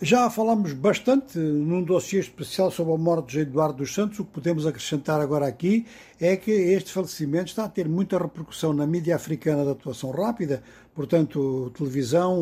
Já 0.00 0.30
falámos 0.30 0.72
bastante 0.74 1.36
num 1.36 1.82
dossiê 1.82 2.20
especial 2.20 2.70
sobre 2.70 2.94
a 2.94 2.96
morte 2.96 3.32
de 3.32 3.40
Eduardo 3.40 3.78
dos 3.78 3.92
Santos. 3.92 4.20
O 4.20 4.24
que 4.24 4.30
podemos 4.30 4.64
acrescentar 4.64 5.20
agora 5.20 5.44
aqui 5.44 5.86
é 6.20 6.36
que 6.36 6.52
este 6.52 6.92
falecimento 6.92 7.46
está 7.46 7.64
a 7.64 7.68
ter 7.68 7.88
muita 7.88 8.16
repercussão 8.16 8.72
na 8.72 8.86
mídia 8.86 9.16
africana 9.16 9.64
de 9.64 9.70
atuação 9.70 10.12
rápida, 10.12 10.62
portanto, 10.94 11.72
televisão, 11.76 12.38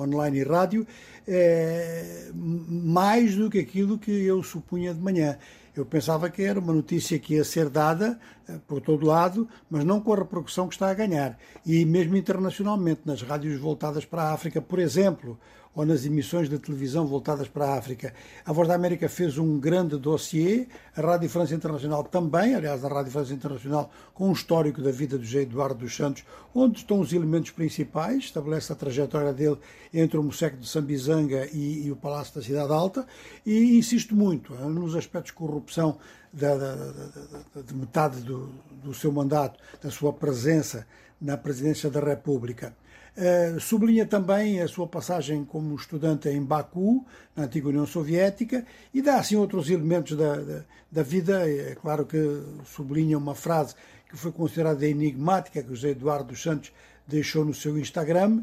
online 0.00 0.40
e 0.40 0.42
rádio, 0.42 0.84
é, 1.28 2.30
mais 2.34 3.36
do 3.36 3.48
que 3.48 3.60
aquilo 3.60 3.96
que 3.96 4.10
eu 4.10 4.42
supunha 4.42 4.92
de 4.92 5.00
manhã. 5.00 5.38
Eu 5.76 5.84
pensava 5.84 6.28
que 6.30 6.42
era 6.42 6.58
uma 6.58 6.72
notícia 6.72 7.18
que 7.18 7.34
ia 7.34 7.42
ser 7.42 7.68
dada 7.68 8.18
eh, 8.48 8.58
por 8.66 8.80
todo 8.80 9.04
lado, 9.04 9.48
mas 9.68 9.84
não 9.84 10.00
com 10.00 10.12
a 10.12 10.18
repercussão 10.18 10.68
que 10.68 10.74
está 10.74 10.88
a 10.88 10.94
ganhar. 10.94 11.36
E 11.66 11.84
mesmo 11.84 12.16
internacionalmente, 12.16 13.00
nas 13.04 13.22
rádios 13.22 13.58
voltadas 13.58 14.04
para 14.04 14.22
a 14.22 14.32
África, 14.32 14.62
por 14.62 14.78
exemplo, 14.78 15.36
ou 15.74 15.84
nas 15.84 16.04
emissões 16.04 16.48
de 16.48 16.58
televisão 16.58 17.06
voltadas 17.06 17.48
para 17.48 17.66
a 17.66 17.76
África. 17.76 18.14
A 18.44 18.52
Voz 18.52 18.68
da 18.68 18.74
América 18.74 19.08
fez 19.08 19.38
um 19.38 19.58
grande 19.58 19.96
dossiê, 19.96 20.66
a 20.96 21.00
Rádio 21.00 21.28
França 21.28 21.54
Internacional 21.54 22.04
também, 22.04 22.54
aliás, 22.54 22.84
a 22.84 22.88
Rádio 22.88 23.10
França 23.10 23.34
Internacional 23.34 23.90
com 24.12 24.28
um 24.28 24.32
histórico 24.32 24.80
da 24.80 24.90
vida 24.90 25.18
do 25.18 25.24
José 25.24 25.42
Eduardo 25.42 25.80
dos 25.80 25.96
Santos, 25.96 26.24
onde 26.54 26.78
estão 26.78 27.00
os 27.00 27.12
elementos 27.12 27.50
principais, 27.50 28.24
estabelece 28.24 28.72
a 28.72 28.76
trajetória 28.76 29.32
dele 29.32 29.58
entre 29.92 30.16
o 30.16 30.22
Moceque 30.22 30.56
de 30.56 30.68
Sambizanga 30.68 31.48
e, 31.52 31.86
e 31.86 31.90
o 31.90 31.96
Palácio 31.96 32.34
da 32.34 32.42
Cidade 32.42 32.72
Alta, 32.72 33.06
e 33.44 33.76
insisto 33.76 34.14
muito 34.14 34.54
eh, 34.54 34.64
nos 34.66 34.94
aspectos 34.94 35.32
de 35.32 35.38
corrupção 35.38 35.98
da, 36.32 36.56
da, 36.56 36.74
da, 36.74 37.62
de 37.62 37.74
metade 37.74 38.20
do, 38.20 38.50
do 38.82 38.92
seu 38.92 39.10
mandato, 39.12 39.58
da 39.82 39.90
sua 39.90 40.12
presença 40.12 40.86
na 41.24 41.38
presidência 41.38 41.88
da 41.88 42.00
República. 42.00 42.76
Uh, 43.16 43.58
sublinha 43.60 44.04
também 44.04 44.60
a 44.60 44.68
sua 44.68 44.86
passagem 44.86 45.44
como 45.44 45.74
estudante 45.74 46.28
em 46.28 46.42
Baku, 46.42 47.04
na 47.34 47.44
antiga 47.44 47.68
União 47.68 47.86
Soviética, 47.86 48.66
e 48.92 49.00
dá 49.00 49.16
assim 49.16 49.36
outros 49.36 49.70
elementos 49.70 50.16
da, 50.16 50.36
da, 50.36 50.64
da, 50.92 51.02
vida. 51.02 51.48
É 51.48 51.74
claro 51.80 52.04
que 52.04 52.18
sublinha 52.64 53.16
uma 53.16 53.34
frase 53.34 53.74
que 54.08 54.16
foi 54.16 54.32
considerada 54.32 54.86
enigmática, 54.86 55.62
que 55.62 55.68
José 55.68 55.90
Eduardo 55.90 56.28
dos 56.28 56.42
Santos 56.42 56.72
deixou 57.06 57.44
no 57.44 57.54
seu 57.54 57.78
Instagram, 57.78 58.42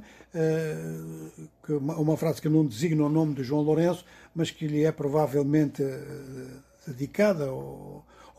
que 1.65 1.73
uma, 1.73 1.95
uma, 1.95 2.15
frase 2.15 2.41
que 2.41 2.47
não 2.47 2.65
designa 2.65 3.05
o 3.05 3.09
nome 3.09 3.33
de 3.33 3.43
João 3.43 3.61
Lourenço, 3.61 4.05
mas 4.33 4.51
que 4.51 4.67
lhe 4.67 4.85
é 4.85 4.91
provavelmente 4.91 5.81
uh, 5.81 6.61
dedicada 6.87 7.51
ou, 7.51 7.90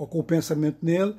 ou 0.02 0.06
com 0.08 0.18
o 0.18 0.24
pensamento 0.24 0.78
nele, 0.82 1.14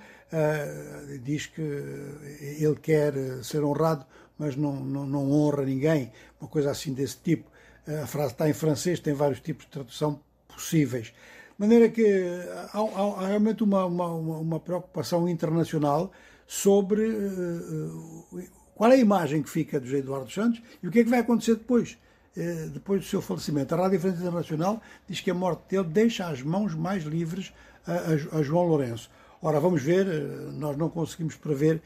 diz 1.21 1.45
que 1.45 1.61
ele 1.61 2.75
quer 2.81 3.13
ser 3.43 3.63
honrado 3.63 4.05
mas 4.37 4.55
não, 4.55 4.75
não, 4.75 5.05
não 5.05 5.31
honra 5.31 5.63
ninguém, 5.63 6.11
uma 6.39 6.49
coisa 6.49 6.71
assim 6.71 6.93
desse 6.93 7.17
tipo. 7.17 7.49
A 8.03 8.07
frase 8.07 8.33
está 8.33 8.49
em 8.49 8.53
francês, 8.53 8.99
tem 8.99 9.13
vários 9.13 9.39
tipos 9.39 9.65
de 9.65 9.71
tradução 9.71 10.19
possíveis. 10.47 11.07
De 11.07 11.59
maneira 11.59 11.89
que 11.89 12.05
há, 12.73 12.79
há, 12.79 13.23
há 13.23 13.27
realmente 13.27 13.63
uma, 13.63 13.85
uma, 13.85 14.07
uma, 14.07 14.59
preocupação 14.59 15.29
internacional 15.29 16.11
sobre 16.47 17.07
uh, 17.07 18.43
qual 18.75 18.91
é 18.91 18.95
a 18.95 18.97
imagem 18.97 19.43
que 19.43 19.49
fica 19.49 19.79
do 19.79 19.95
Eduardo 19.95 20.31
Santos 20.31 20.61
e 20.81 20.87
o 20.87 20.91
que 20.91 20.99
é 20.99 21.03
que 21.03 21.09
vai 21.09 21.19
acontecer 21.19 21.55
depois, 21.55 21.91
uh, 21.91 21.97
depois 22.73 23.01
do 23.01 23.07
seu 23.07 23.21
falecimento. 23.21 23.73
A 23.73 23.77
Rádio 23.77 23.99
França 23.99 24.21
Internacional 24.21 24.81
diz 25.07 25.19
que 25.21 25.29
a 25.29 25.33
morte 25.33 25.61
dele 25.69 25.87
deixa 25.87 26.27
as 26.27 26.41
mãos 26.41 26.73
mais 26.73 27.03
livres 27.03 27.53
a, 27.85 27.91
a, 27.91 28.39
a 28.39 28.41
João 28.41 28.67
Lourenço. 28.67 29.09
Ora, 29.41 29.59
vamos 29.59 29.81
ver, 29.81 30.05
nós 30.53 30.77
não 30.77 30.89
conseguimos 30.89 31.35
prever 31.35 31.81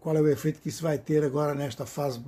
qual 0.00 0.16
é 0.16 0.20
o 0.20 0.28
efeito 0.28 0.60
que 0.60 0.68
isso 0.68 0.82
vai 0.82 0.98
ter 0.98 1.24
agora 1.24 1.54
nesta 1.54 1.86
fase 1.86 2.20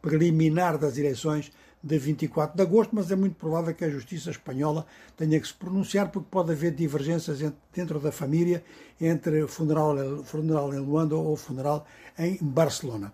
preliminar 0.00 0.78
das 0.78 0.96
eleições 0.96 1.50
de 1.82 1.98
24 1.98 2.56
de 2.56 2.62
agosto, 2.62 2.94
mas 2.94 3.10
é 3.10 3.16
muito 3.16 3.34
provável 3.34 3.74
que 3.74 3.84
a 3.84 3.90
justiça 3.90 4.30
espanhola 4.30 4.86
tenha 5.16 5.40
que 5.40 5.46
se 5.46 5.54
pronunciar 5.54 6.10
porque 6.10 6.28
pode 6.30 6.52
haver 6.52 6.72
divergências 6.72 7.40
dentro 7.74 7.98
da 7.98 8.12
família 8.12 8.62
entre 9.00 9.46
funeral, 9.48 9.96
funeral 10.22 10.72
em 10.72 10.78
Luanda 10.78 11.16
ou 11.16 11.36
funeral 11.36 11.84
em 12.16 12.38
Barcelona. 12.40 13.12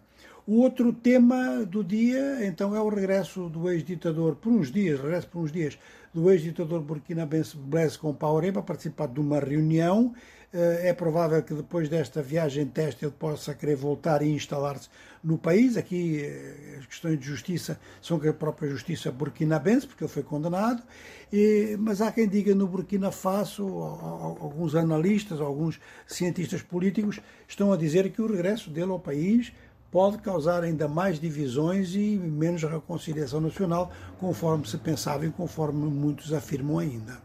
O 0.51 0.63
outro 0.63 0.95
tema 0.95 1.63
do 1.67 1.85
dia, 1.85 2.47
então, 2.47 2.75
é 2.75 2.81
o 2.81 2.89
regresso 2.89 3.51
do 3.51 3.69
ex-ditador, 3.69 4.35
por 4.37 4.51
uns 4.51 4.73
dias, 4.73 4.99
regresso 4.99 5.29
por 5.29 5.41
uns 5.41 5.53
dias, 5.53 5.79
do 6.15 6.31
ex-ditador 6.31 6.81
burkinabense 6.81 7.55
Blaise 7.55 7.99
Compaoré 7.99 8.51
para 8.51 8.63
participar 8.63 9.09
de 9.09 9.21
uma 9.21 9.41
reunião 9.41 10.15
eh, 10.51 10.89
é 10.89 10.93
provável 10.95 11.43
que 11.43 11.53
depois 11.53 11.91
desta 11.91 12.23
viagem 12.23 12.65
teste 12.65 13.05
ele 13.05 13.13
possa 13.13 13.55
querer 13.55 13.77
voltar 13.77 14.23
e 14.23 14.31
instalar-se 14.31 14.89
no 15.23 15.37
país. 15.37 15.77
Aqui 15.77 16.23
eh, 16.25 16.77
as 16.79 16.87
questões 16.87 17.21
de 17.21 17.27
justiça 17.27 17.79
são 18.01 18.19
que 18.19 18.29
a 18.29 18.33
própria 18.33 18.71
justiça 18.71 19.13
burkinabense, 19.13 19.87
porque 19.87 20.05
ele 20.05 20.11
foi 20.11 20.23
condenado, 20.23 20.83
e, 21.31 21.77
mas 21.79 22.01
há 22.01 22.11
quem 22.11 22.27
diga 22.27 22.55
no 22.55 22.67
Burkina 22.67 23.13
Faso, 23.13 23.67
alguns 23.69 24.75
analistas, 24.75 25.43
alguns 25.43 25.79
cientistas 26.07 26.63
políticos 26.63 27.21
estão 27.47 27.71
a 27.71 27.77
dizer 27.77 28.11
que 28.11 28.23
o 28.23 28.27
regresso 28.27 28.71
dele 28.71 28.91
ao 28.91 28.99
país 28.99 29.53
pode 29.91 30.19
causar 30.19 30.63
ainda 30.63 30.87
mais 30.87 31.19
divisões 31.19 31.95
e 31.95 32.17
menos 32.17 32.63
reconciliação 32.63 33.41
nacional, 33.41 33.91
conforme 34.19 34.67
se 34.67 34.77
pensava 34.77 35.27
e 35.27 35.31
conforme 35.31 35.89
muitos 35.89 36.33
afirmam 36.33 36.79
ainda. 36.79 37.17